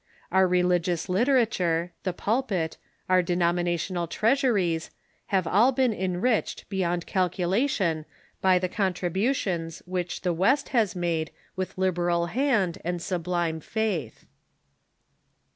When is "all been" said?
5.45-5.93